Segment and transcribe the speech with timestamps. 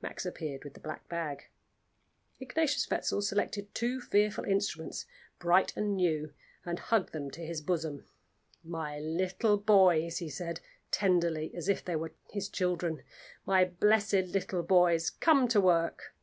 [0.00, 1.48] Max appeared with the black bag.
[2.40, 5.04] Ignatius Wetzel selected two fearful instruments,
[5.38, 6.32] bright and new,
[6.64, 8.06] and hugged them to his bosom.
[8.64, 10.60] "My little boys," he said,
[10.90, 13.02] tenderly, as if they were his children;
[13.44, 16.14] "my blessed little boys, come to work!"